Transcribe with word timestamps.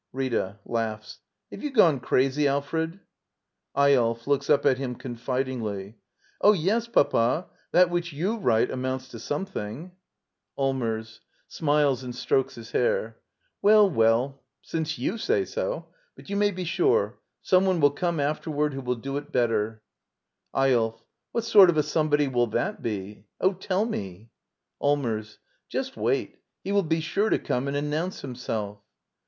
Rita. 0.13 0.57
Have 0.75 0.99
you 1.51 1.69
gone 1.69 1.99
crazy, 1.99 2.47
Al 2.47 2.63
fred? 2.63 3.01
Eyolf. 3.77 4.25
[Looks 4.25 4.49
up 4.49 4.65
at 4.65 4.79
him 4.79 4.95
confidingly.] 4.95 5.99
Oh, 6.41 6.53
yes, 6.53 6.87
papa— 6.87 7.45
that 7.71 7.91
which 7.91 8.11
you 8.11 8.37
write 8.37 8.71
amounts 8.71 9.09
to 9.09 9.19
some 9.19 9.45
thing. 9.45 9.85
8 9.85 9.85
Digitized 9.85 9.85
by 9.85 9.91
VjOOQIC 9.91 9.91
Act 9.91 9.91
I. 9.91 10.63
^ 10.63 10.63
LITTLE 10.63 10.73
EYOLF 10.73 10.75
Allmers, 10.81 11.19
tSmfles 11.51 12.03
and 12.03 12.15
strokes 12.15 12.55
his 12.55 12.71
hain] 12.71 13.13
Well, 13.61 13.89
well, 13.91 14.43
since 14.63 14.97
you 14.97 15.17
say 15.19 15.45
so— 15.45 15.89
But 16.15 16.31
you 16.31 16.35
may 16.35 16.49
be 16.49 16.63
sure— 16.65 17.19
"some 17.43 17.65
one^wjll. 17.65 17.95
come 17.95 18.19
afterward 18.19 18.73
whQ 18.73 18.83
will 18.83 18.95
do 18.95 19.17
it. 19.17 19.31
better. 19.31 19.83
Eyolf. 20.55 20.99
What 21.31 21.43
sort 21.43 21.69
of 21.69 21.77
a 21.77 21.83
somebody 21.83 22.27
will 22.27 22.47
that 22.47 22.81
be? 22.81 23.27
Oh, 23.39 23.53
tell 23.53 23.85
me! 23.85 24.31
Allmers. 24.81 25.37
Just 25.69 25.95
wait! 25.95 26.39
He 26.63 26.71
will 26.71 26.81
be 26.81 27.01
sure 27.01 27.29
to 27.29 27.37
come 27.37 27.67
and 27.67 27.77
announce 27.77 28.21
himself. 28.21 28.79